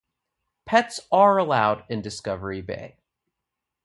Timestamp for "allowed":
1.37-1.85